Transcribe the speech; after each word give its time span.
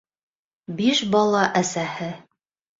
Биш 0.79 1.03
бала 1.17 1.45
әсәһе. 1.63 2.11